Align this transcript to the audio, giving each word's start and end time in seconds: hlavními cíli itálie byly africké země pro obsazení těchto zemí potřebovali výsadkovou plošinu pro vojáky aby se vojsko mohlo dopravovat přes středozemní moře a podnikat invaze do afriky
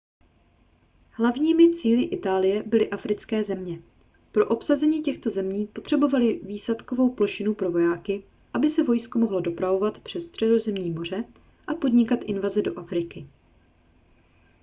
hlavními 1.11 1.73
cíli 1.73 2.03
itálie 2.03 2.63
byly 2.63 2.89
africké 2.89 3.43
země 3.43 3.81
pro 4.31 4.47
obsazení 4.47 5.01
těchto 5.01 5.29
zemí 5.29 5.67
potřebovali 5.67 6.39
výsadkovou 6.43 7.13
plošinu 7.15 7.53
pro 7.55 7.71
vojáky 7.71 8.23
aby 8.53 8.69
se 8.69 8.83
vojsko 8.83 9.19
mohlo 9.19 9.41
dopravovat 9.41 9.99
přes 9.99 10.23
středozemní 10.25 10.91
moře 10.91 11.25
a 11.67 11.73
podnikat 11.75 12.19
invaze 12.23 12.61
do 12.61 12.79
afriky 12.79 13.27